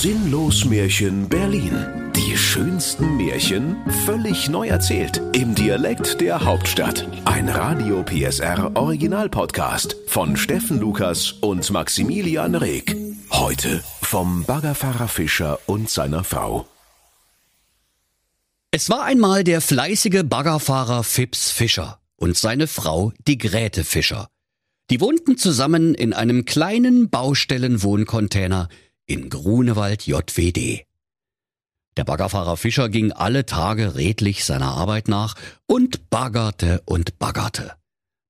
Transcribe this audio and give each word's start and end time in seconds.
Sinnlos 0.00 0.64
Märchen 0.64 1.28
Berlin. 1.28 2.12
Die 2.14 2.36
schönsten 2.36 3.16
Märchen 3.16 3.76
völlig 4.06 4.48
neu 4.48 4.68
erzählt. 4.68 5.20
Im 5.32 5.56
Dialekt 5.56 6.20
der 6.20 6.44
Hauptstadt. 6.44 7.04
Ein 7.24 7.48
Radio 7.48 8.04
PSR 8.04 8.76
Original 8.76 9.28
Podcast 9.28 9.96
von 10.06 10.36
Steffen 10.36 10.78
Lukas 10.78 11.32
und 11.32 11.68
Maximilian 11.72 12.54
Reg. 12.54 12.94
Heute 13.32 13.82
vom 14.00 14.44
Baggerfahrer 14.44 15.08
Fischer 15.08 15.58
und 15.66 15.90
seiner 15.90 16.22
Frau. 16.22 16.68
Es 18.70 18.88
war 18.90 19.02
einmal 19.02 19.42
der 19.42 19.60
fleißige 19.60 20.22
Baggerfahrer 20.24 21.02
Fips 21.02 21.50
Fischer 21.50 21.98
und 22.14 22.36
seine 22.36 22.68
Frau, 22.68 23.12
die 23.26 23.36
Gräte 23.36 23.82
Fischer. 23.82 24.28
Die 24.90 25.00
wohnten 25.00 25.36
zusammen 25.36 25.94
in 25.94 26.12
einem 26.12 26.44
kleinen 26.44 27.10
Baustellenwohncontainer 27.10 28.68
in 29.08 29.30
Grunewald 29.30 30.06
JWD. 30.06 30.84
Der 31.96 32.04
Baggerfahrer 32.04 32.56
Fischer 32.56 32.88
ging 32.88 33.10
alle 33.10 33.44
Tage 33.44 33.96
redlich 33.96 34.44
seiner 34.44 34.72
Arbeit 34.76 35.08
nach 35.08 35.34
und 35.66 36.10
baggerte 36.10 36.82
und 36.84 37.18
baggerte. 37.18 37.72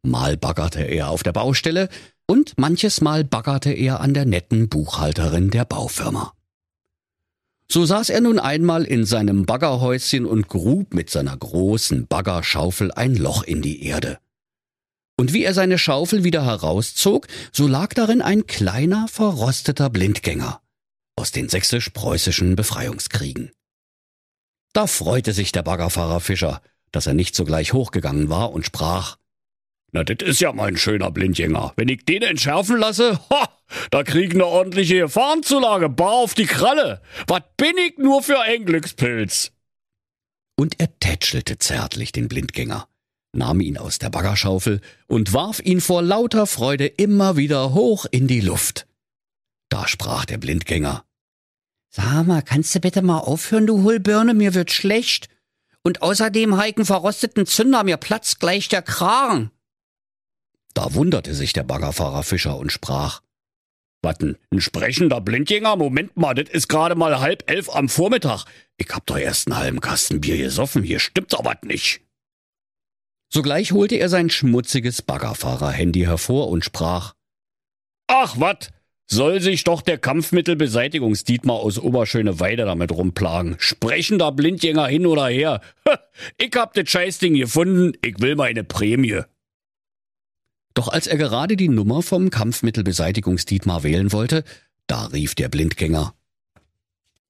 Mal 0.02 0.38
baggerte 0.38 0.83
er 0.83 1.10
auf 1.10 1.22
der 1.22 1.33
Baustelle 1.33 1.88
und 2.27 2.55
manches 2.56 3.00
Mal 3.00 3.24
baggerte 3.24 3.72
er 3.72 4.00
an 4.00 4.14
der 4.14 4.24
netten 4.24 4.69
Buchhalterin 4.69 5.50
der 5.50 5.64
Baufirma. 5.64 6.33
So 7.70 7.84
saß 7.84 8.08
er 8.08 8.22
nun 8.22 8.38
einmal 8.38 8.84
in 8.84 9.05
seinem 9.05 9.45
Baggerhäuschen 9.45 10.24
und 10.24 10.48
grub 10.48 10.95
mit 10.95 11.10
seiner 11.10 11.36
großen 11.36 12.06
Baggerschaufel 12.06 12.92
ein 12.92 13.16
Loch 13.16 13.42
in 13.42 13.60
die 13.60 13.84
Erde. 13.84 14.19
Und 15.19 15.33
wie 15.33 15.42
er 15.42 15.52
seine 15.52 15.77
Schaufel 15.77 16.24
wieder 16.24 16.47
herauszog, 16.47 17.27
so 17.52 17.66
lag 17.66 17.92
darin 17.92 18.22
ein 18.22 18.47
kleiner, 18.47 19.08
verrosteter 19.08 19.91
Blindgänger 19.91 20.62
aus 21.18 21.32
den 21.32 21.48
sächsisch-preußischen 21.48 22.56
Befreiungskriegen. 22.56 23.50
Da 24.72 24.86
freute 24.86 25.33
sich 25.33 25.50
der 25.50 25.62
Baggerfahrer 25.62 26.20
Fischer, 26.20 26.62
dass 26.92 27.06
er 27.06 27.14
nicht 27.14 27.34
sogleich 27.34 27.72
hochgegangen 27.72 28.30
war 28.30 28.52
und 28.52 28.64
sprach, 28.64 29.16
na, 29.91 30.05
das 30.05 30.27
ist 30.27 30.41
ja 30.41 30.52
mein 30.52 30.77
schöner 30.77 31.11
Blindgänger. 31.11 31.72
Wenn 31.77 31.89
ich 31.89 32.05
den 32.05 32.22
entschärfen 32.22 32.77
lasse, 32.77 33.19
ha, 33.30 33.48
da 33.91 34.05
krieg 34.05 34.30
ich 34.30 34.36
ne 34.36 34.46
ordentliche 34.46 35.00
Gefahrenzulage, 35.00 35.89
bar 35.89 36.12
auf 36.12 36.34
die 36.34 36.46
Kralle. 36.46 37.02
Was 37.27 37.42
bin 37.56 37.77
ich 37.78 37.98
nur 37.98 38.22
für 38.22 38.41
ein 38.41 38.64
Glückspilz? 38.64 39.52
Und 40.56 40.80
er 40.80 40.98
tätschelte 41.00 41.58
zärtlich 41.58 42.12
den 42.12 42.28
Blindgänger, 42.28 42.86
nahm 43.33 43.61
ihn 43.61 43.78
aus 43.78 43.98
der 43.98 44.11
Baggerschaufel 44.11 44.80
und 45.06 45.33
warf 45.33 45.61
ihn 45.61 45.80
vor 45.80 46.02
lauter 46.02 46.46
Freude 46.46 46.86
immer 46.86 47.36
wieder 47.36 47.74
hoch 47.74 48.06
in 48.11 48.28
die 48.28 48.41
Luft. 48.41 48.86
Da 49.69 49.86
sprach 49.89 50.24
der 50.24 50.39
Blindgänger. 50.39 51.05
Sag 51.91 52.27
mal, 52.27 52.42
kannst 52.42 52.75
du 52.75 52.81
bitte 52.81 53.03
mal 53.03 53.19
aufhören, 53.19 53.67
du 53.67 53.83
Hohlbirne, 53.83 54.34
mir 54.34 54.55
wird 54.55 54.70
schlecht. 54.70 55.28
Und 55.83 56.03
außerdem 56.03 56.56
heiken 56.56 56.84
verrosteten 56.84 57.47
Zünder, 57.47 57.84
mir 57.84 57.97
platzt 57.97 58.41
gleich 58.41 58.69
der 58.69 58.83
Kragen. 58.83 59.50
Da 60.75 60.95
wunderte 60.95 61.34
sich 61.34 61.53
der 61.53 61.62
Baggerfahrer 61.62 62.22
Fischer 62.22 62.58
und 62.58 62.70
sprach, 62.70 63.22
Watten, 64.03 64.39
ein 64.53 64.61
sprechender 64.61 65.20
Blindgänger? 65.20 65.77
Moment 65.77 66.17
mal, 66.17 66.34
das 66.34 66.48
ist 66.50 66.69
gerade 66.69 66.95
mal 66.95 67.19
halb 67.19 67.50
elf 67.50 67.69
am 67.69 67.89
Vormittag. 67.89 68.45
Ich 68.77 68.89
hab 68.91 69.05
doch 69.06 69.19
erst 69.19 69.48
einen 69.48 69.58
halben 69.58 69.80
Kasten 69.80 70.20
Bier 70.20 70.36
gesoffen, 70.36 70.84
hier 70.84 71.00
stimmt 71.00 71.33
doch 71.33 71.45
was 71.45 71.56
nicht. 71.62 72.00
Sogleich 73.30 73.73
holte 73.73 73.97
er 73.97 74.08
sein 74.08 74.30
schmutziges 74.30 75.02
Baggerfahrer-Handy 75.02 76.02
hervor 76.02 76.48
und 76.48 76.64
sprach, 76.64 77.14
Ach 78.06 78.39
wat, 78.39 78.70
soll 79.11 79.41
sich 79.41 79.64
doch 79.64 79.81
der 79.81 79.98
Kampfmittelbeseitigungsdietmar 79.98 81.56
aus 81.56 81.78
Oberschöneweide 81.78 82.67
damit 82.67 82.92
rumplagen. 82.92 83.56
Sprechender 83.59 84.31
Blindgänger 84.33 84.87
hin 84.87 85.06
oder 85.06 85.27
her. 85.27 85.61
Ich 86.37 86.55
hab 86.55 86.75
das 86.75 86.91
Scheißding 86.91 87.34
gefunden, 87.34 87.92
ich 88.05 88.20
will 88.20 88.36
meine 88.36 88.64
Prämie. 88.64 89.23
Doch 90.74 90.89
als 90.89 91.07
er 91.07 91.17
gerade 91.17 91.57
die 91.57 91.68
Nummer 91.68 92.02
vom 92.02 92.30
Kampfmittelbeseitigungsdietmar 92.30 93.83
wählen 93.83 94.13
wollte, 94.13 94.45
da 94.86 95.07
rief 95.07 95.35
der 95.35 95.48
Blindgänger. 95.48 96.14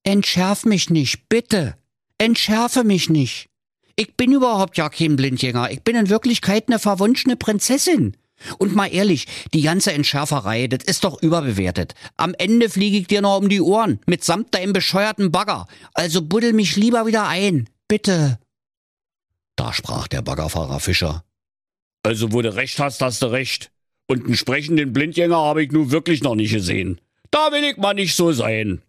Entschärf 0.03 0.65
mich 0.65 0.91
nicht, 0.91 1.29
bitte. 1.29 1.77
Entschärfe 2.19 2.83
mich 2.83 3.09
nicht. 3.09 3.49
Ich 3.95 4.17
bin 4.17 4.33
überhaupt 4.33 4.77
ja 4.77 4.89
kein 4.89 5.17
Blindgänger. 5.17 5.71
Ich 5.71 5.83
bin 5.83 5.97
in 5.97 6.09
Wirklichkeit 6.09 6.69
eine 6.69 6.79
verwunschene 6.79 7.37
Prinzessin. 7.37 8.17
Und 8.59 8.75
mal 8.75 8.87
ehrlich, 8.87 9.27
die 9.53 9.63
ganze 9.63 9.93
Entschärferei, 9.93 10.67
das 10.67 10.85
ist 10.85 11.05
doch 11.05 11.23
überbewertet. 11.23 11.95
Am 12.17 12.35
Ende 12.35 12.69
fliege 12.69 12.99
ich 12.99 13.07
dir 13.07 13.21
noch 13.21 13.39
um 13.39 13.49
die 13.49 13.61
Ohren, 13.61 14.01
mitsamt 14.07 14.55
deinem 14.55 14.73
bescheuerten 14.73 15.33
Bagger. 15.33 15.67
Also 15.95 16.23
buddel 16.23 16.53
mich 16.53 16.77
lieber 16.77 17.07
wieder 17.07 17.27
ein, 17.27 17.69
bitte. 17.89 18.39
Da 19.57 19.73
sprach 19.73 20.07
der 20.07 20.23
Baggerfahrer 20.23 20.79
Fischer. 20.81 21.25
Also, 22.05 22.33
wo 22.33 22.43
du 22.43 22.55
recht 22.55 22.79
hast, 22.79 23.03
hast 23.03 23.23
du 23.23 23.27
recht. 23.27 23.73
Und 24.07 24.25
einen 24.25 24.37
sprechenden 24.37 24.93
Blindgänger 24.93 25.37
habe 25.37 25.65
ich 25.65 25.73
nun 25.73 25.91
wirklich 25.91 26.23
noch 26.23 26.37
nicht 26.37 26.53
gesehen. 26.53 27.01
Da 27.31 27.53
will 27.53 27.65
ich 27.65 27.77
mal 27.77 27.95
nicht 27.95 28.15
so 28.15 28.33
sein. 28.33 28.81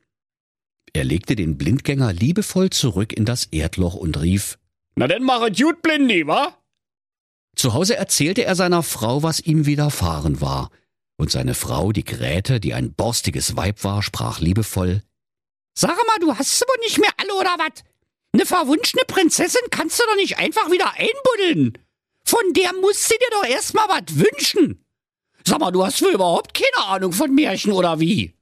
Er 0.94 1.04
legte 1.04 1.36
den 1.36 1.58
Blindgänger 1.58 2.14
liebevoll 2.14 2.70
zurück 2.70 3.14
in 3.14 3.26
das 3.26 3.46
Erdloch 3.46 3.96
und 3.96 4.22
rief, 4.22 4.58
Na 4.96 5.08
denn 5.08 5.24
mach 5.24 5.42
es 5.42 5.58
gut, 5.58 5.82
Blindi, 5.82 6.26
wa? 6.26 6.56
Zu 7.60 7.74
Hause 7.74 7.98
erzählte 7.98 8.46
er 8.46 8.56
seiner 8.56 8.84
Frau, 8.84 9.22
was 9.22 9.42
ihm 9.42 9.66
widerfahren 9.66 10.40
war. 10.40 10.70
Und 11.18 11.30
seine 11.30 11.54
Frau, 11.54 11.92
die 11.92 12.06
Gräte, 12.06 12.62
die 12.62 12.74
ein 12.74 12.94
borstiges 12.94 13.58
Weib 13.58 13.84
war, 13.84 14.02
sprach 14.02 14.40
liebevoll, 14.40 15.04
Sag 15.78 15.98
mal, 16.08 16.20
du 16.22 16.34
hast 16.38 16.64
aber 16.64 16.80
nicht 16.84 17.00
mehr 17.00 17.12
alle, 17.18 17.34
oder 17.34 17.54
wat? 17.58 17.84
Ne 18.34 18.46
verwunschene 18.46 19.04
Prinzessin 19.06 19.68
kannst 19.72 20.00
du 20.00 20.04
doch 20.08 20.16
nicht 20.16 20.38
einfach 20.38 20.72
wieder 20.72 20.94
einbuddeln. 20.94 21.78
Von 22.24 22.54
der 22.54 22.72
musst 22.76 23.12
du 23.12 23.16
dir 23.16 23.30
doch 23.32 23.46
erstmal 23.46 23.90
was 23.90 24.16
wünschen. 24.16 24.86
Sag 25.46 25.60
mal, 25.60 25.72
du 25.72 25.86
hast 25.86 26.02
wohl 26.02 26.14
überhaupt 26.14 26.54
keine 26.54 26.88
Ahnung 26.88 27.12
von 27.12 27.36
Märchen, 27.36 27.74
oder 27.74 28.00
wie? 28.00 28.38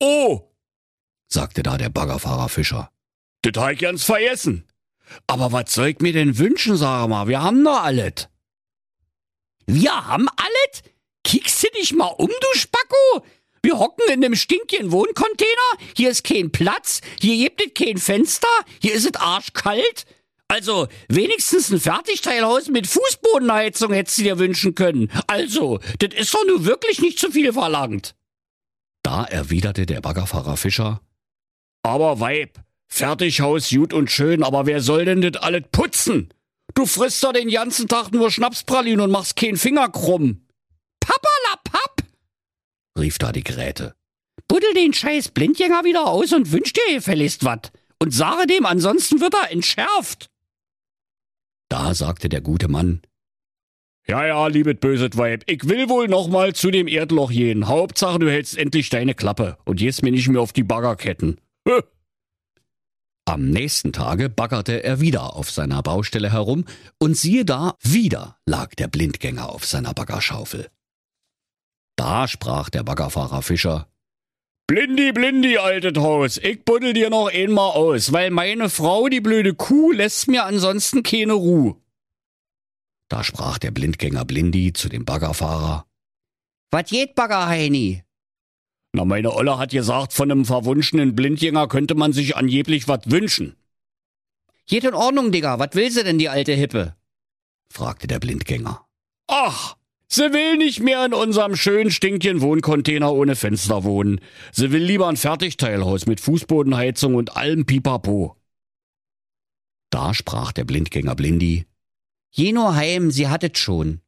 Oh, 0.00 0.52
sagte 1.28 1.62
da 1.62 1.78
der 1.78 1.88
Baggerfahrer 1.88 2.50
Fischer. 2.50 2.90
Das 3.40 3.62
hab 3.62 3.72
ich 3.72 3.78
ganz 3.78 4.04
vergessen. 4.04 4.68
Aber 5.26 5.52
was 5.52 5.72
soll 5.72 5.88
ich 5.88 6.00
mir 6.00 6.12
denn 6.12 6.38
wünschen, 6.38 6.76
sag 6.76 7.08
mal? 7.08 7.28
Wir 7.28 7.42
haben 7.42 7.64
doch 7.64 7.82
alles. 7.82 8.28
Wir 9.66 10.06
haben 10.06 10.28
alles? 10.36 10.82
Kickst 11.24 11.62
du 11.62 11.68
dich 11.78 11.92
mal 11.92 12.06
um, 12.06 12.28
du 12.28 12.58
Spacko? 12.58 13.24
Wir 13.62 13.78
hocken 13.78 14.12
in 14.12 14.20
dem 14.20 14.34
stinkigen 14.34 14.90
Wohncontainer. 14.90 15.92
Hier 15.96 16.10
ist 16.10 16.24
kein 16.24 16.50
Platz. 16.50 17.00
Hier 17.20 17.36
gibt 17.36 17.62
es 17.64 17.74
kein 17.74 17.96
Fenster. 17.96 18.48
Hier 18.80 18.94
ist 18.94 19.06
es 19.06 19.14
arschkalt. 19.14 20.04
Also, 20.48 20.88
wenigstens 21.08 21.70
ein 21.70 21.80
Fertigteilhaus 21.80 22.68
mit 22.68 22.86
Fußbodenheizung 22.86 23.92
hättest 23.92 24.18
du 24.18 24.22
dir 24.24 24.38
wünschen 24.38 24.74
können. 24.74 25.10
Also, 25.26 25.78
das 26.00 26.12
ist 26.14 26.34
doch 26.34 26.44
nur 26.44 26.64
wirklich 26.66 27.00
nicht 27.00 27.18
zu 27.18 27.30
viel 27.30 27.52
verlangt. 27.52 28.14
Da 29.02 29.24
erwiderte 29.24 29.86
der 29.86 30.00
Baggerfahrer 30.00 30.56
Fischer. 30.56 31.00
Aber 31.82 32.20
Weib, 32.20 32.58
Fertighaus 32.94 33.70
gut 33.70 33.94
und 33.94 34.10
schön, 34.10 34.42
aber 34.42 34.66
wer 34.66 34.82
soll 34.82 35.06
denn 35.06 35.22
das 35.22 35.42
alles 35.42 35.62
putzen? 35.72 36.28
Du 36.74 36.84
frisst 36.84 37.24
doch 37.24 37.32
den 37.32 37.48
ganzen 37.48 37.88
Tag 37.88 38.12
nur 38.12 38.30
Schnapspralinen 38.30 39.00
und 39.00 39.10
machst 39.10 39.34
keinen 39.34 39.56
Finger 39.56 39.88
krumm. 39.88 40.46
Pappalapapp, 41.00 42.02
rief 42.98 43.16
da 43.16 43.32
die 43.32 43.44
Gräte. 43.44 43.94
Buddel 44.46 44.74
den 44.74 44.92
scheiß 44.92 45.30
Blindgänger 45.30 45.84
wieder 45.84 46.06
aus 46.06 46.34
und 46.34 46.52
wünsch 46.52 46.74
dir 46.74 46.94
gefälligst 46.94 47.46
wat. 47.46 47.72
Und 47.98 48.12
sage 48.12 48.46
dem, 48.46 48.66
ansonsten 48.66 49.22
wird 49.22 49.32
er 49.34 49.50
entschärft. 49.50 50.28
Da 51.70 51.94
sagte 51.94 52.28
der 52.28 52.42
gute 52.42 52.68
Mann, 52.68 53.00
ja, 54.06 54.26
ja, 54.26 54.46
liebet 54.48 54.80
böset 54.80 55.16
Weib, 55.16 55.44
ich 55.46 55.66
will 55.66 55.88
wohl 55.88 56.08
noch 56.08 56.28
mal 56.28 56.54
zu 56.54 56.70
dem 56.70 56.88
Erdloch 56.88 57.30
gehen. 57.30 57.68
Hauptsache, 57.68 58.18
du 58.18 58.30
hältst 58.30 58.58
endlich 58.58 58.90
deine 58.90 59.14
Klappe 59.14 59.56
und 59.64 59.76
gehst 59.76 60.02
mir 60.02 60.10
nicht 60.10 60.28
mehr 60.28 60.42
auf 60.42 60.52
die 60.52 60.64
Baggerketten. 60.64 61.40
Am 63.24 63.50
nächsten 63.50 63.92
Tage 63.92 64.28
baggerte 64.28 64.82
er 64.82 65.00
wieder 65.00 65.36
auf 65.36 65.50
seiner 65.50 65.82
Baustelle 65.82 66.32
herum 66.32 66.64
und 66.98 67.16
siehe 67.16 67.44
da, 67.44 67.76
wieder 67.80 68.38
lag 68.46 68.74
der 68.74 68.88
Blindgänger 68.88 69.48
auf 69.48 69.64
seiner 69.64 69.94
Baggerschaufel. 69.94 70.68
Da 71.96 72.26
sprach 72.26 72.68
der 72.68 72.82
Baggerfahrer 72.82 73.42
Fischer, 73.42 73.88
Blindi, 74.66 75.12
blindi, 75.12 75.58
altes 75.58 76.00
Haus, 76.00 76.38
ich 76.38 76.64
buddel 76.64 76.94
dir 76.94 77.10
noch 77.10 77.28
einmal 77.28 77.72
aus, 77.72 78.12
weil 78.12 78.30
meine 78.30 78.70
Frau, 78.70 79.08
die 79.08 79.20
blöde 79.20 79.54
Kuh, 79.54 79.92
lässt 79.92 80.28
mir 80.28 80.44
ansonsten 80.44 81.02
keine 81.02 81.34
Ruhe. 81.34 81.76
Da 83.08 83.22
sprach 83.22 83.58
der 83.58 83.70
Blindgänger 83.70 84.24
Blindi 84.24 84.72
zu 84.72 84.88
dem 84.88 85.04
Baggerfahrer. 85.04 85.86
Was 86.70 86.88
geht, 86.88 87.14
Baggerheini? 87.14 88.02
Na, 88.92 89.04
meine 89.04 89.32
Olle 89.32 89.58
hat 89.58 89.70
gesagt, 89.70 90.12
von 90.12 90.30
einem 90.30 90.44
verwunschenen 90.44 91.14
Blindgänger 91.14 91.66
könnte 91.68 91.94
man 91.94 92.12
sich 92.12 92.36
angeblich 92.36 92.88
was 92.88 93.00
wünschen. 93.06 93.56
Geht 94.66 94.84
in 94.84 94.94
Ordnung, 94.94 95.32
Digga, 95.32 95.58
was 95.58 95.74
will 95.74 95.90
sie 95.90 96.04
denn, 96.04 96.18
die 96.18 96.28
alte 96.28 96.52
Hippe? 96.52 96.94
fragte 97.68 98.06
der 98.06 98.20
Blindgänger. 98.20 98.86
Ach, 99.28 99.76
Sie 100.14 100.30
will 100.30 100.58
nicht 100.58 100.80
mehr 100.80 101.06
in 101.06 101.14
unserem 101.14 101.56
schönen 101.56 101.90
stinkchen 101.90 102.42
Wohncontainer 102.42 103.14
ohne 103.14 103.34
Fenster 103.34 103.82
wohnen. 103.82 104.20
Sie 104.52 104.70
will 104.70 104.82
lieber 104.82 105.08
ein 105.08 105.16
Fertigteilhaus 105.16 106.04
mit 106.04 106.20
Fußbodenheizung 106.20 107.14
und 107.14 107.34
allem 107.34 107.64
Pipapo. 107.64 108.36
Da 109.88 110.12
sprach 110.12 110.52
der 110.52 110.66
Blindgänger 110.66 111.14
Blindi. 111.14 111.64
Jeno 112.30 112.74
heim, 112.74 113.10
sie 113.10 113.28
hattet 113.28 113.56
schon. 113.56 114.02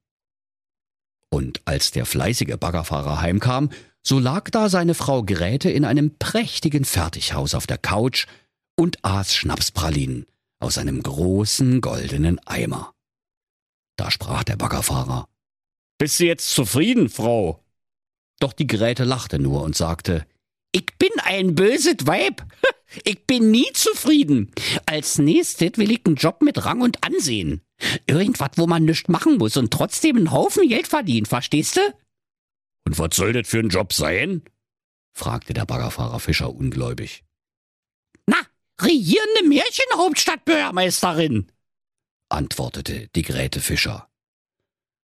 Und 1.31 1.63
als 1.65 1.91
der 1.91 2.05
fleißige 2.05 2.59
Baggerfahrer 2.59 3.23
heimkam, 3.23 3.71
so 4.07 4.19
lag 4.19 4.51
da 4.51 4.69
seine 4.69 4.95
Frau 4.95 5.23
Gräte 5.23 5.71
in 5.71 5.85
einem 5.85 6.17
prächtigen 6.19 6.85
Fertighaus 6.85 7.55
auf 7.55 7.67
der 7.67 7.79
Couch 7.79 8.27
und 8.77 9.05
aß 9.05 9.35
Schnapspralinen 9.35 10.27
aus 10.61 10.79
einem 10.79 11.03
großen 11.03 11.81
goldenen 11.81 12.39
Eimer. 12.47 12.95
Da 13.97 14.11
sprach 14.11 14.45
der 14.45 14.57
Baggerfahrer. 14.57 15.29
Bist 15.99 16.21
du 16.21 16.27
jetzt 16.27 16.51
zufrieden, 16.51 17.09
Frau? 17.09 17.61
Doch 18.41 18.53
die 18.53 18.67
Gräte 18.67 19.05
lachte 19.05 19.39
nur 19.39 19.63
und 19.63 19.77
sagte, 19.77 20.27
ich 20.73 20.87
bin 20.99 21.11
ein 21.23 21.55
böses 21.55 22.07
Weib. 22.07 22.45
Ich 23.03 23.27
bin 23.27 23.51
nie 23.51 23.67
zufrieden. 23.73 24.53
Als 24.87 25.19
nächstes 25.19 25.79
will 25.79 25.91
ich 25.91 26.07
einen 26.07 26.15
Job 26.15 26.43
mit 26.43 26.65
Rang 26.65 26.81
und 26.81 27.03
Ansehen. 27.03 27.61
Irgendwas, 28.07 28.51
wo 28.55 28.69
man 28.69 28.85
nichts 28.85 29.09
machen 29.09 29.39
muss 29.39 29.57
und 29.57 29.73
trotzdem 29.73 30.17
einen 30.17 30.31
Haufen 30.31 30.69
Geld 30.69 30.87
verdienen, 30.87 31.27
verstehst 31.27 31.77
du? 31.77 31.81
Und 32.85 32.99
was 32.99 33.17
soll 33.17 33.33
das 33.33 33.49
für 33.49 33.61
ein 33.61 33.71
Job 33.71 33.93
sein? 33.93 34.43
fragte 35.13 35.55
der 35.55 35.65
Baggerfahrer 35.65 36.21
Fischer 36.21 36.51
ungläubig. 36.51 37.25
Na, 38.27 38.37
regierende 38.81 39.49
Märchenhauptstadtbürgermeisterin, 39.49 41.51
antwortete 42.29 43.09
die 43.15 43.23
Gräte 43.23 43.61
Fischer. 43.61 44.09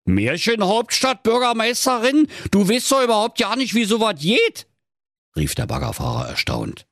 Märchenhauptstadtbürgermeisterin? 0.05 2.27
Du 2.51 2.69
weißt 2.69 2.91
doch 2.91 3.03
überhaupt 3.03 3.39
ja 3.39 3.55
nicht, 3.55 3.73
wie 3.75 3.85
sowas 3.85 4.19
geht, 4.19 4.67
rief 5.35 5.55
der 5.55 5.65
Baggerfahrer 5.67 6.27
erstaunt. 6.27 6.87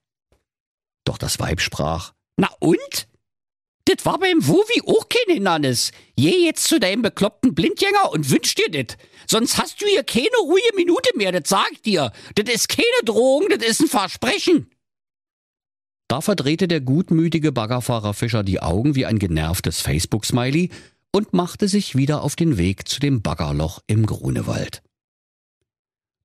Doch 1.06 1.18
das 1.18 1.40
Weib 1.40 1.62
sprach, 1.62 2.14
na 2.38 2.50
und? 2.60 3.08
Das 3.86 4.04
war 4.04 4.18
beim 4.20 4.46
Wowi 4.48 4.82
auch 4.88 5.08
kein 5.10 5.36
Hindernis. 5.36 5.92
Geh 6.16 6.46
jetzt 6.46 6.68
zu 6.68 6.80
deinem 6.80 7.04
bekloppten 7.04 7.54
Blindgänger 7.54 8.12
und 8.12 8.32
wünsch 8.32 8.56
dir 8.56 8.70
das. 8.72 8.98
Sonst 9.28 9.58
hast 9.58 9.82
du 9.82 9.86
hier 9.86 10.04
keine 10.04 10.38
ruhige 10.42 10.76
Minute 10.76 11.10
mehr, 11.16 11.32
das 11.32 11.50
sag 11.50 11.72
ich 11.72 11.82
dir. 11.82 12.12
Das 12.34 12.54
ist 12.54 12.70
keine 12.70 13.04
Drohung, 13.04 13.48
das 13.50 13.68
ist 13.68 13.82
ein 13.82 13.88
Versprechen. 13.88 14.72
Da 16.08 16.22
verdrehte 16.22 16.68
der 16.68 16.82
gutmütige 16.82 17.52
Baggerfahrer 17.52 18.14
Fischer 18.14 18.44
die 18.44 18.60
Augen 18.60 18.96
wie 18.96 19.06
ein 19.06 19.20
genervtes 19.20 19.82
Facebook-Smiley 19.82 20.70
und 21.12 21.34
machte 21.34 21.68
sich 21.68 21.96
wieder 21.96 22.24
auf 22.24 22.36
den 22.36 22.58
Weg 22.58 22.88
zu 22.88 23.00
dem 23.00 23.22
Baggerloch 23.22 23.82
im 23.88 24.06
Grunewald. 24.06 24.84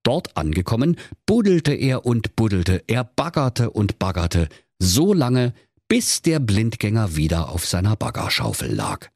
Dort 0.03 0.37
angekommen, 0.37 0.97
buddelte 1.27 1.73
er 1.73 2.07
und 2.07 2.37
buddelte, 2.37 2.83
er 2.87 3.05
baggerte 3.05 3.71
und 3.71 3.99
baggerte, 3.99 4.49
so 4.79 5.13
lange, 5.13 5.55
bis 5.91 6.23
der 6.23 6.39
Blindgänger 6.39 7.17
wieder 7.17 7.49
auf 7.49 7.67
seiner 7.67 7.97
Baggerschaufel 7.97 8.73
lag. 8.73 9.09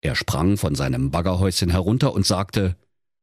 Er 0.00 0.16
sprang 0.16 0.56
von 0.56 0.74
seinem 0.74 1.10
Baggerhäuschen 1.10 1.68
herunter 1.68 2.14
und 2.14 2.24
sagte, 2.24 2.76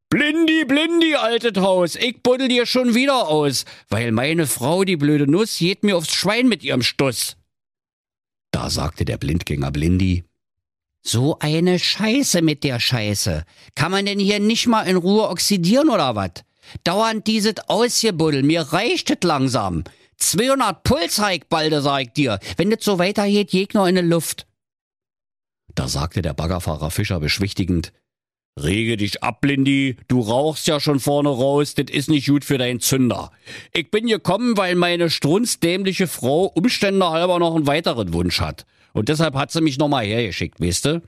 Blindi, 0.09 0.63
blindi, 0.65 1.15
altet 1.15 1.57
Haus, 1.57 1.95
ich 1.95 2.21
buddel 2.21 2.47
dir 2.47 2.67
schon 2.67 2.93
wieder 2.93 3.27
aus, 3.27 3.65
weil 3.89 4.11
meine 4.11 4.45
Frau, 4.45 4.83
die 4.83 4.97
blöde 4.97 5.25
Nuss, 5.25 5.57
geht 5.57 5.83
mir 5.83 5.97
aufs 5.97 6.13
Schwein 6.13 6.47
mit 6.47 6.63
ihrem 6.63 6.83
Stuss. 6.83 7.37
Da 8.51 8.69
sagte 8.69 9.03
der 9.03 9.17
Blindgänger 9.17 9.71
Blindi, 9.71 10.23
so 11.01 11.39
eine 11.39 11.79
Scheiße 11.79 12.43
mit 12.43 12.63
der 12.63 12.79
Scheiße. 12.79 13.45
Kann 13.73 13.91
man 13.91 14.05
denn 14.05 14.19
hier 14.19 14.39
nicht 14.39 14.67
mal 14.67 14.83
in 14.83 14.97
Ruhe 14.97 15.27
oxidieren 15.27 15.89
oder 15.89 16.15
wat? 16.15 16.45
Dauernd 16.83 17.25
dieses 17.25 17.55
Ausgebuddel, 17.67 18.43
mir 18.43 18.61
reicht 18.61 19.09
es 19.09 19.23
langsam. 19.23 19.85
200 20.17 20.83
Puls 20.83 21.19
heik 21.19 21.49
balde, 21.49 21.81
sag 21.81 22.01
ich 22.01 22.11
dir. 22.13 22.39
Wenn 22.57 22.69
das 22.69 22.83
so 22.83 22.99
weitergeht, 22.99 23.51
Gegner 23.51 23.87
in 23.87 23.95
der 23.95 24.03
Luft. 24.03 24.47
Da 25.75 25.87
sagte 25.87 26.21
der 26.21 26.33
Baggerfahrer 26.33 26.91
Fischer 26.91 27.19
beschwichtigend, 27.19 27.93
Rege 28.57 28.97
dich 28.97 29.21
ab, 29.21 29.45
Lindy, 29.45 29.97
du 30.07 30.19
rauchst 30.19 30.65
ja 30.65 30.79
schon 30.79 30.99
vorne 30.99 31.29
raus, 31.29 31.75
das 31.75 31.91
ist 31.91 32.09
nicht 32.09 32.27
gut 32.27 32.43
für 32.43 32.57
deinen 32.57 32.79
Zünder. 32.79 33.31
Ich 33.71 33.91
bin 33.91 34.07
gekommen, 34.07 34.57
weil 34.57 34.73
meine 34.73 35.11
strunzdämliche 35.11 36.07
Frau 36.07 36.45
Umstände 36.45 37.07
halber 37.07 37.37
noch 37.37 37.55
einen 37.55 37.67
weiteren 37.67 38.13
Wunsch 38.13 38.41
hat. 38.41 38.65
Und 38.93 39.09
deshalb 39.09 39.35
hat 39.35 39.51
sie 39.51 39.61
mich 39.61 39.77
nochmal 39.77 40.05
hergeschickt, 40.05 40.59
weißt 40.59 40.85
du? 40.85 41.01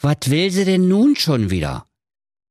Was 0.00 0.16
will 0.30 0.50
sie 0.50 0.64
denn 0.64 0.88
nun 0.88 1.14
schon 1.14 1.50
wieder? 1.50 1.86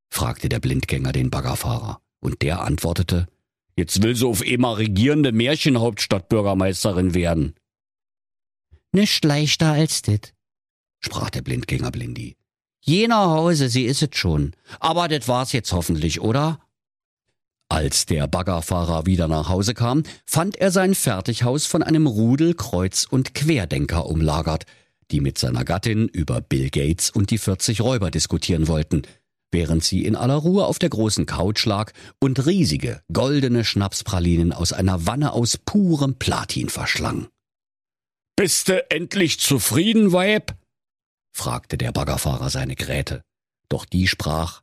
fragte 0.08 0.48
der 0.48 0.60
Blindgänger 0.60 1.10
den 1.10 1.30
Baggerfahrer. 1.30 2.00
Und 2.20 2.42
der 2.42 2.60
antwortete, 2.60 3.26
Jetzt 3.76 4.02
will 4.02 4.14
sie 4.14 4.26
auf 4.26 4.42
einmal 4.42 4.74
regierende 4.74 5.32
Märchenhauptstadtbürgermeisterin 5.32 7.14
werden. 7.14 7.54
Nicht 8.92 9.24
leichter 9.24 9.72
als 9.72 10.02
dit, 10.02 10.32
sprach 11.00 11.30
der 11.30 11.42
Blindgänger 11.42 11.90
Blindi. 11.90 12.36
Jener 12.80 13.30
Hause, 13.30 13.68
sie 13.68 13.86
is 13.86 14.02
es 14.02 14.10
schon. 14.12 14.52
Aber 14.78 15.08
das 15.08 15.26
war's 15.26 15.52
jetzt 15.52 15.72
hoffentlich, 15.72 16.20
oder? 16.20 16.60
Als 17.68 18.06
der 18.06 18.28
Baggerfahrer 18.28 19.06
wieder 19.06 19.26
nach 19.26 19.48
Hause 19.48 19.74
kam, 19.74 20.04
fand 20.26 20.56
er 20.56 20.70
sein 20.70 20.94
Fertighaus 20.94 21.66
von 21.66 21.82
einem 21.82 22.06
Rudel 22.06 22.54
Kreuz- 22.54 23.06
und 23.08 23.34
Querdenker 23.34 24.06
umlagert, 24.06 24.66
die 25.10 25.20
mit 25.20 25.38
seiner 25.38 25.64
Gattin 25.64 26.06
über 26.08 26.40
Bill 26.40 26.70
Gates 26.70 27.10
und 27.10 27.30
die 27.30 27.38
40 27.38 27.80
Räuber 27.80 28.12
diskutieren 28.12 28.68
wollten– 28.68 29.02
während 29.54 29.82
sie 29.82 30.04
in 30.04 30.16
aller 30.16 30.34
Ruhe 30.34 30.66
auf 30.66 30.78
der 30.78 30.90
großen 30.90 31.24
Couch 31.24 31.64
lag 31.64 31.92
und 32.20 32.44
riesige, 32.44 33.00
goldene 33.10 33.64
Schnapspralinen 33.64 34.52
aus 34.52 34.74
einer 34.74 35.06
Wanne 35.06 35.32
aus 35.32 35.56
purem 35.56 36.18
Platin 36.18 36.68
verschlang. 36.68 37.28
Bist 38.36 38.68
du 38.68 38.90
endlich 38.90 39.40
zufrieden, 39.40 40.12
Weib? 40.12 40.54
fragte 41.32 41.78
der 41.78 41.92
Baggerfahrer 41.92 42.50
seine 42.50 42.74
Gräte. 42.74 43.22
Doch 43.68 43.86
die 43.86 44.08
sprach, 44.08 44.60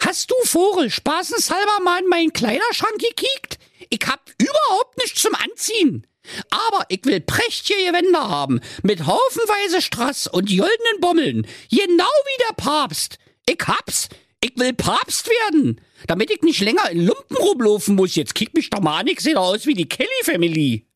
Hast 0.00 0.30
du, 0.30 0.34
Vogel, 0.44 0.90
spaßenshalber 0.90 1.80
mal 1.84 2.00
in 2.00 2.08
meinen 2.08 2.32
Kleiderschrank 2.32 2.98
gekickt? 2.98 3.58
Ich 3.90 4.06
hab 4.06 4.30
überhaupt 4.38 4.98
nichts 4.98 5.22
zum 5.22 5.34
Anziehen. 5.34 6.06
Aber 6.50 6.86
ich 6.88 7.04
will 7.04 7.20
prächtige 7.20 7.84
Gewänder 7.86 8.28
haben, 8.28 8.60
mit 8.82 9.06
haufenweise 9.06 9.82
Strass 9.82 10.26
und 10.26 10.48
goldenen 10.48 11.00
Bommeln, 11.00 11.46
genau 11.70 12.04
wie 12.04 12.44
der 12.48 12.54
Papst. 12.54 13.18
Ich 13.48 13.58
hab's. 13.66 14.08
Ich 14.42 14.52
will 14.56 14.74
Papst 14.74 15.28
werden. 15.28 15.80
Damit 16.06 16.30
ich 16.30 16.42
nicht 16.42 16.60
länger 16.60 16.90
in 16.90 17.06
Lumpen 17.06 17.36
rumlaufen 17.36 17.94
muss. 17.96 18.14
Jetzt 18.14 18.34
kick 18.34 18.54
mich 18.54 18.70
doch 18.70 18.80
mal 18.80 19.00
an, 19.00 19.06
ich 19.06 19.20
sehe 19.20 19.34
doch 19.34 19.44
aus 19.44 19.66
wie 19.66 19.74
die 19.74 19.88
Kelly-Family. 19.88 20.86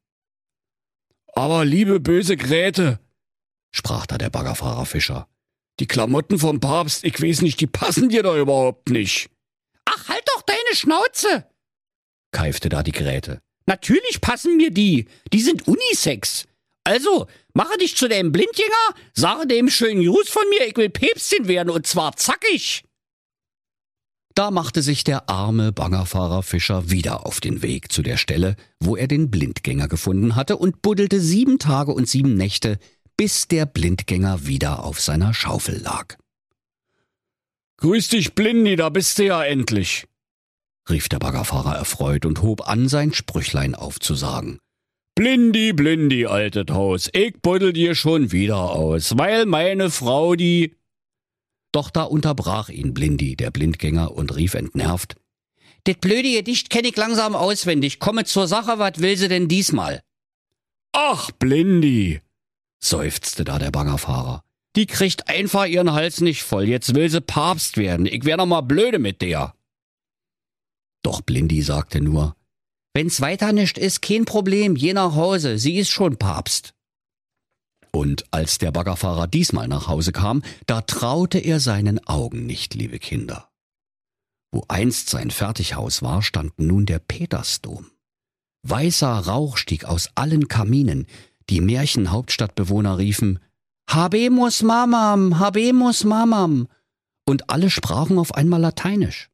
Aber 1.32 1.64
liebe 1.64 2.00
böse 2.00 2.36
Gräte, 2.36 2.98
sprach 3.70 4.06
da 4.06 4.18
der 4.18 4.30
Baggerfahrer 4.30 4.86
Fischer. 4.86 5.28
Die 5.80 5.86
Klamotten 5.86 6.38
vom 6.38 6.60
Papst, 6.60 7.04
ich 7.04 7.22
weiß 7.22 7.42
nicht, 7.42 7.60
die 7.60 7.68
passen 7.68 8.08
dir 8.08 8.22
doch 8.22 8.36
überhaupt 8.36 8.90
nicht. 8.90 9.30
Ach, 9.84 10.08
halt 10.08 10.24
doch 10.34 10.42
deine 10.42 10.74
Schnauze, 10.74 11.46
keifte 12.32 12.68
da 12.68 12.82
die 12.82 12.92
Gräte. 12.92 13.40
Natürlich 13.66 14.20
passen 14.20 14.56
mir 14.56 14.70
die. 14.70 15.06
Die 15.32 15.40
sind 15.40 15.68
Unisex. 15.68 16.47
Also, 16.88 17.26
mache 17.52 17.76
dich 17.76 17.96
zu 17.96 18.08
dem 18.08 18.32
Blindgänger, 18.32 18.94
sage 19.12 19.46
dem 19.46 19.68
schönen 19.68 20.02
Gruß 20.02 20.30
von 20.30 20.48
mir, 20.48 20.66
ich 20.66 20.74
will 20.78 20.88
Päpstin 20.88 21.46
werden 21.46 21.68
und 21.68 21.86
zwar 21.86 22.16
zackig. 22.16 22.82
Da 24.34 24.50
machte 24.50 24.80
sich 24.80 25.04
der 25.04 25.28
arme 25.28 25.70
Bangerfahrer 25.70 26.42
Fischer 26.42 26.90
wieder 26.90 27.26
auf 27.26 27.40
den 27.40 27.60
Weg 27.60 27.92
zu 27.92 28.00
der 28.00 28.16
Stelle, 28.16 28.56
wo 28.80 28.96
er 28.96 29.06
den 29.06 29.30
Blindgänger 29.30 29.86
gefunden 29.86 30.34
hatte 30.34 30.56
und 30.56 30.80
buddelte 30.80 31.20
sieben 31.20 31.58
Tage 31.58 31.92
und 31.92 32.08
sieben 32.08 32.36
Nächte, 32.36 32.78
bis 33.18 33.48
der 33.48 33.66
Blindgänger 33.66 34.46
wieder 34.46 34.82
auf 34.82 34.98
seiner 34.98 35.34
Schaufel 35.34 35.82
lag. 35.82 36.16
Grüß 37.82 38.08
dich, 38.08 38.34
Blindi, 38.34 38.76
da 38.76 38.88
bist 38.88 39.18
du 39.18 39.26
ja 39.26 39.44
endlich, 39.44 40.06
rief 40.88 41.10
der 41.10 41.18
Baggerfahrer 41.18 41.76
erfreut 41.76 42.24
und 42.24 42.40
hob 42.40 42.66
an, 42.66 42.88
sein 42.88 43.12
Sprüchlein 43.12 43.74
aufzusagen. 43.74 44.58
Blindi, 45.18 45.72
blindi, 45.72 46.26
altet 46.26 46.70
Haus, 46.70 47.10
ich 47.12 47.42
buddel 47.42 47.72
dir 47.72 47.96
schon 47.96 48.30
wieder 48.30 48.70
aus, 48.70 49.18
weil 49.18 49.46
meine 49.46 49.90
Frau 49.90 50.36
die... 50.36 50.76
Doch 51.72 51.90
da 51.90 52.04
unterbrach 52.04 52.68
ihn 52.68 52.94
Blindi, 52.94 53.34
der 53.34 53.50
Blindgänger, 53.50 54.12
und 54.12 54.36
rief 54.36 54.54
entnervt. 54.54 55.16
Det 55.88 56.00
blöde 56.00 56.30
Gedicht 56.30 56.70
kenn 56.70 56.84
ich 56.84 56.96
langsam 56.96 57.34
auswendig. 57.34 57.98
Komme 57.98 58.26
zur 58.26 58.46
Sache, 58.46 58.78
was 58.78 59.00
will 59.00 59.16
sie 59.16 59.26
denn 59.26 59.48
diesmal? 59.48 60.02
Ach, 60.92 61.32
Blindi, 61.32 62.20
seufzte 62.78 63.42
da 63.42 63.58
der 63.58 63.72
Baggerfahrer. 63.72 64.44
Die 64.76 64.86
kriegt 64.86 65.28
einfach 65.28 65.66
ihren 65.66 65.94
Hals 65.94 66.20
nicht 66.20 66.44
voll. 66.44 66.68
Jetzt 66.68 66.94
will 66.94 67.10
sie 67.10 67.20
Papst 67.20 67.76
werden. 67.76 68.06
Ich 68.06 68.24
wär 68.24 68.36
noch 68.36 68.46
mal 68.46 68.60
blöde 68.60 69.00
mit 69.00 69.20
der. 69.20 69.52
Doch 71.02 71.22
Blindi 71.22 71.60
sagte 71.62 72.00
nur, 72.00 72.36
Wenn's 72.98 73.20
weiter 73.20 73.52
nicht 73.52 73.78
ist, 73.78 74.02
kein 74.02 74.24
Problem, 74.24 74.74
je 74.74 74.92
nach 74.92 75.14
Hause, 75.14 75.56
sie 75.56 75.76
ist 75.76 75.88
schon 75.88 76.16
Papst. 76.16 76.74
Und 77.92 78.24
als 78.32 78.58
der 78.58 78.72
Baggerfahrer 78.72 79.28
diesmal 79.28 79.68
nach 79.68 79.86
Hause 79.86 80.10
kam, 80.10 80.42
da 80.66 80.80
traute 80.80 81.38
er 81.38 81.60
seinen 81.60 82.04
Augen 82.08 82.44
nicht, 82.44 82.74
liebe 82.74 82.98
Kinder. 82.98 83.52
Wo 84.50 84.64
einst 84.66 85.10
sein 85.10 85.30
Fertighaus 85.30 86.02
war, 86.02 86.22
stand 86.22 86.58
nun 86.58 86.86
der 86.86 86.98
Petersdom. 86.98 87.86
Weißer 88.64 89.06
Rauch 89.06 89.58
stieg 89.58 89.84
aus 89.84 90.10
allen 90.16 90.48
Kaminen, 90.48 91.06
die 91.50 91.60
Märchenhauptstadtbewohner 91.60 92.98
riefen 92.98 93.38
Habemus 93.88 94.64
Mamam, 94.64 95.38
Habemus 95.38 96.02
Mamam, 96.02 96.66
und 97.28 97.48
alle 97.48 97.70
sprachen 97.70 98.18
auf 98.18 98.34
einmal 98.34 98.60
Lateinisch. 98.60 99.30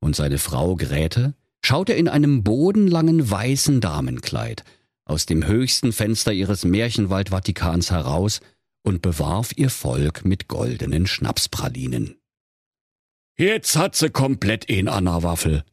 Und 0.00 0.16
seine 0.16 0.38
Frau 0.38 0.74
Grete 0.74 1.34
schaute 1.66 1.94
in 1.94 2.06
einem 2.06 2.44
bodenlangen 2.44 3.28
weißen 3.28 3.80
Damenkleid 3.80 4.62
aus 5.04 5.26
dem 5.26 5.46
höchsten 5.46 5.92
Fenster 5.92 6.32
ihres 6.32 6.64
Märchenwald-Vatikans 6.64 7.90
heraus 7.90 8.40
und 8.82 9.02
bewarf 9.02 9.50
ihr 9.56 9.68
Volk 9.70 10.24
mit 10.24 10.46
goldenen 10.46 11.08
Schnapspralinen. 11.08 12.20
Jetzt 13.36 13.74
hat 13.74 13.96
sie 13.96 14.10
komplett 14.10 14.64
in 14.66 14.86
Anna 14.88 15.24
Waffel, 15.24 15.64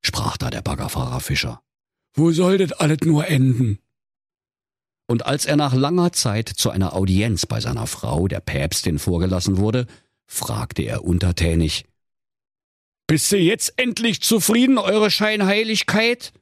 sprach 0.00 0.36
da 0.36 0.48
der 0.48 0.62
Baggerfahrer 0.62 1.18
Fischer. 1.18 1.60
Wo 2.14 2.30
soll 2.30 2.58
das 2.58 2.72
alles 2.72 2.98
nur 3.04 3.26
enden? 3.26 3.80
Und 5.08 5.26
als 5.26 5.44
er 5.44 5.56
nach 5.56 5.74
langer 5.74 6.12
Zeit 6.12 6.48
zu 6.48 6.70
einer 6.70 6.94
Audienz 6.94 7.46
bei 7.46 7.60
seiner 7.60 7.88
Frau, 7.88 8.28
der 8.28 8.40
Päpstin, 8.40 9.00
vorgelassen 9.00 9.56
wurde, 9.56 9.86
fragte 10.24 10.82
er 10.82 11.04
untertänig 11.04 11.84
Bist 13.12 13.30
du 13.30 13.36
jetzt 13.36 13.74
endlich 13.76 14.22
zufrieden, 14.22 14.78
eure 14.78 15.10
Scheinheiligkeit? 15.10 16.32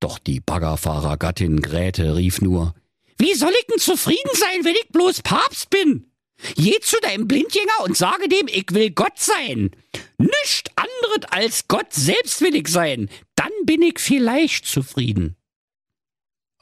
Doch 0.00 0.18
die 0.18 0.40
Baggerfahrergattin 0.40 1.60
Gräte 1.62 2.16
rief 2.16 2.40
nur 2.40 2.74
Wie 3.16 3.32
soll 3.34 3.52
ich 3.60 3.66
denn 3.68 3.78
zufrieden 3.78 4.30
sein, 4.32 4.64
wenn 4.64 4.74
ich 4.74 4.88
bloß 4.88 5.22
Papst 5.22 5.70
bin? 5.70 6.10
Geh 6.56 6.80
zu 6.80 6.96
deinem 7.02 7.28
Blindgänger 7.28 7.84
und 7.84 7.96
sage 7.96 8.28
dem, 8.28 8.48
ich 8.48 8.66
will 8.72 8.90
Gott 8.90 9.20
sein. 9.20 9.70
Nicht 10.18 10.72
anderes 10.74 11.30
als 11.30 11.68
Gott 11.68 11.92
selbst 11.92 12.40
will 12.40 12.56
ich 12.56 12.66
sein. 12.66 13.08
Dann 13.36 13.52
bin 13.64 13.82
ich 13.82 14.00
vielleicht 14.00 14.66
zufrieden. 14.66 15.36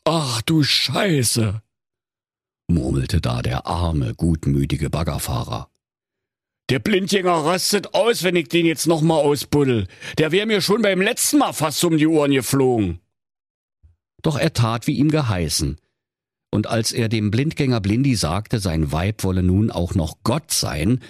Ach 0.05 0.43
du 0.43 0.63
Scheiße, 0.63 1.63
murmelte 2.69 3.23
da 3.23 3.41
der 3.41 3.67
arme, 3.67 4.15
gutmütige 4.15 4.91
Baggerfahrer. 4.91 5.70
Der 6.71 6.79
Blindgänger 6.79 7.33
rastet 7.33 7.95
aus, 7.95 8.23
wenn 8.23 8.37
ich 8.37 8.49
den 8.49 8.65
jetzt 8.65 8.87
nochmal 8.87 9.19
ausbuddel. 9.19 9.89
Der 10.19 10.31
wär 10.31 10.47
mir 10.47 10.61
schon 10.61 10.83
beim 10.83 11.01
letzten 11.01 11.39
Mal 11.39 11.53
fast 11.53 11.83
um 11.83 11.99
die 11.99 12.07
Ohren 12.07 12.31
geflogen. 12.31 13.01
Doch 14.23 14.39
er 14.39 14.53
tat, 14.53 14.87
wie 14.87 14.97
ihm 14.97 15.11
geheißen. 15.11 15.81
Und 16.53 16.69
als 16.69 16.93
er 16.93 17.09
dem 17.09 17.33
Blindgänger 17.33 17.81
Blindi 17.81 18.15
sagte, 18.15 18.61
sein 18.61 18.93
Weib 18.93 19.25
wolle 19.25 19.43
nun 19.43 19.73
auch 19.73 19.97
noch 19.97 20.19
Gott 20.23 20.53
sein, 20.53 21.01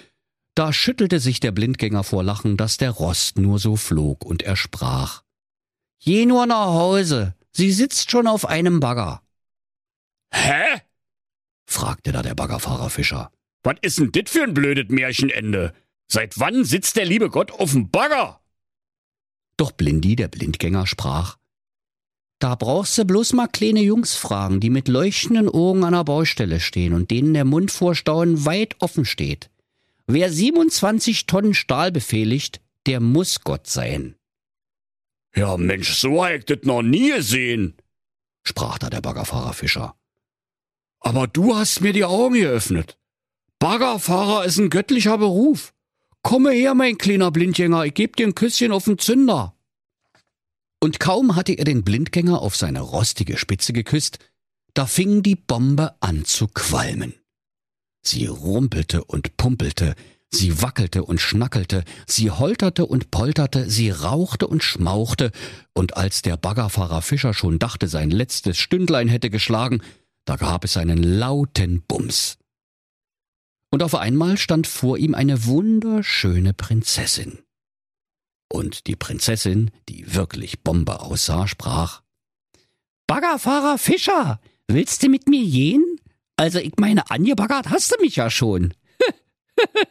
da 0.55 0.73
schüttelte 0.73 1.19
sich 1.19 1.39
der 1.39 1.51
Blindgänger 1.51 2.03
vor 2.03 2.23
Lachen, 2.23 2.57
dass 2.57 2.77
der 2.77 2.91
Rost 2.91 3.37
nur 3.37 3.59
so 3.59 3.75
flog, 3.75 4.25
und 4.25 4.41
er 4.41 4.55
sprach 4.55 5.21
Geh 5.99 6.25
nur 6.25 6.47
nach 6.47 6.73
Hause, 6.73 7.35
sie 7.51 7.71
sitzt 7.71 8.09
schon 8.09 8.25
auf 8.25 8.47
einem 8.47 8.79
Bagger. 8.79 9.21
Hä? 10.33 10.81
fragte 11.67 12.11
da 12.11 12.23
der 12.23 12.33
Baggerfahrer 12.33 12.89
Fischer. 12.89 13.31
Was 13.63 13.75
ist 13.81 13.99
denn 13.99 14.11
dit 14.11 14.29
für 14.29 14.43
ein 14.43 14.53
blödes 14.53 14.89
Märchenende? 14.89 15.73
Seit 16.07 16.39
wann 16.39 16.65
sitzt 16.65 16.97
der 16.97 17.05
liebe 17.05 17.29
Gott 17.29 17.51
auf'm 17.51 17.89
Bagger? 17.89 18.41
Doch 19.57 19.71
Blindi, 19.71 20.15
der 20.15 20.27
Blindgänger, 20.27 20.87
sprach 20.87 21.37
da 22.41 22.55
brauchst 22.55 22.97
du 22.97 23.05
bloß 23.05 23.33
mal 23.33 23.47
kleine 23.47 23.81
Jungs 23.81 24.15
fragen, 24.15 24.59
die 24.59 24.71
mit 24.71 24.87
leuchtenden 24.87 25.47
Augen 25.47 25.83
an 25.83 25.93
der 25.93 26.03
Baustelle 26.03 26.59
stehen 26.59 26.93
und 26.93 27.11
denen 27.11 27.35
der 27.35 27.45
Mund 27.45 27.69
vor 27.69 27.93
Staunen 27.93 28.45
weit 28.45 28.75
offen 28.79 29.05
steht. 29.05 29.51
Wer 30.07 30.31
27 30.31 31.27
Tonnen 31.27 31.53
Stahl 31.53 31.91
befehligt, 31.91 32.59
der 32.87 32.99
muss 32.99 33.41
Gott 33.41 33.67
sein. 33.67 34.15
Ja, 35.35 35.55
Mensch, 35.55 35.93
so 35.93 36.25
hab 36.25 36.31
ich 36.31 36.45
das 36.45 36.63
noch 36.63 36.81
nie 36.81 37.11
gesehen, 37.11 37.75
sprach 38.43 38.79
da 38.79 38.89
der 38.89 39.01
Baggerfahrer 39.01 39.53
Fischer. 39.53 39.95
Aber 40.99 41.27
du 41.27 41.55
hast 41.55 41.81
mir 41.81 41.93
die 41.93 42.05
Augen 42.05 42.33
geöffnet. 42.33 42.97
Baggerfahrer 43.61 44.45
ist 44.45 44.57
ein 44.57 44.71
göttlicher 44.71 45.19
Beruf. 45.19 45.71
Komme 46.23 46.49
her, 46.49 46.73
mein 46.73 46.97
kleiner 46.97 47.29
Blindgänger, 47.29 47.85
ich 47.85 47.93
geb 47.93 48.15
dir 48.15 48.25
ein 48.25 48.33
Küsschen 48.33 48.71
auf 48.71 48.85
den 48.85 48.97
Zünder. 48.97 49.53
Und 50.79 50.99
kaum 50.99 51.35
hatte 51.35 51.53
er 51.53 51.63
den 51.63 51.83
Blindgänger 51.83 52.41
auf 52.41 52.55
seine 52.55 52.81
rostige 52.81 53.37
Spitze 53.37 53.71
geküsst, 53.71 54.17
da 54.73 54.87
fing 54.87 55.21
die 55.21 55.35
Bombe 55.35 55.93
an 55.99 56.25
zu 56.25 56.47
qualmen. 56.47 57.13
Sie 58.01 58.25
rumpelte 58.25 59.03
und 59.03 59.37
pumpelte, 59.37 59.93
sie 60.31 60.63
wackelte 60.63 61.03
und 61.03 61.21
schnackelte, 61.21 61.83
sie 62.07 62.31
holterte 62.31 62.87
und 62.87 63.11
polterte, 63.11 63.69
sie 63.69 63.91
rauchte 63.91 64.47
und 64.47 64.63
schmauchte, 64.63 65.31
und 65.73 65.97
als 65.97 66.23
der 66.23 66.35
Baggerfahrer 66.35 67.03
Fischer 67.03 67.35
schon 67.35 67.59
dachte, 67.59 67.87
sein 67.87 68.09
letztes 68.09 68.57
Stündlein 68.57 69.07
hätte 69.07 69.29
geschlagen, 69.29 69.83
da 70.25 70.35
gab 70.35 70.63
es 70.63 70.77
einen 70.77 71.03
lauten 71.03 71.83
Bums. 71.87 72.39
Und 73.71 73.83
auf 73.83 73.95
einmal 73.95 74.37
stand 74.37 74.67
vor 74.67 74.97
ihm 74.97 75.15
eine 75.15 75.45
wunderschöne 75.45 76.53
Prinzessin. 76.53 77.39
Und 78.49 78.87
die 78.87 78.97
Prinzessin, 78.97 79.71
die 79.87 80.13
wirklich 80.13 80.61
Bombe 80.61 80.99
aussah, 80.99 81.47
sprach 81.47 82.01
Baggerfahrer 83.07 83.77
Fischer, 83.77 84.41
willst 84.67 85.03
du 85.03 85.09
mit 85.09 85.27
mir 85.27 85.43
gehen? 85.43 85.83
Also 86.35 86.59
ich 86.59 86.73
meine, 86.77 87.09
angebaggert 87.09 87.69
hast 87.69 87.91
du 87.91 88.01
mich 88.01 88.17
ja 88.17 88.29
schon. 88.29 88.73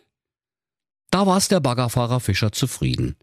da 1.11 1.27
war's 1.27 1.49
der 1.49 1.61
Baggerfahrer 1.61 2.21
Fischer 2.21 2.53
zufrieden, 2.53 3.17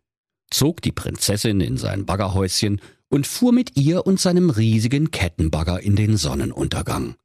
zog 0.49 0.81
die 0.81 0.91
Prinzessin 0.91 1.61
in 1.61 1.77
sein 1.77 2.05
Baggerhäuschen 2.05 2.81
und 3.09 3.27
fuhr 3.27 3.53
mit 3.53 3.77
ihr 3.77 4.07
und 4.07 4.19
seinem 4.19 4.49
riesigen 4.49 5.11
Kettenbagger 5.11 5.81
in 5.81 5.95
den 5.95 6.17
Sonnenuntergang. 6.17 7.15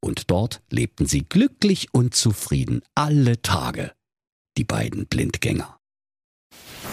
Und 0.00 0.30
dort 0.30 0.62
lebten 0.70 1.06
sie 1.06 1.24
glücklich 1.24 1.88
und 1.92 2.14
zufrieden 2.14 2.82
alle 2.94 3.42
Tage, 3.42 3.92
die 4.56 4.64
beiden 4.64 5.06
Blindgänger. 5.06 5.77